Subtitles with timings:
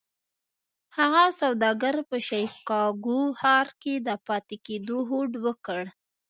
[0.97, 5.81] هغه سوداګر په شيکاګو ښار کې د پاتې کېدو هوډ وکړ.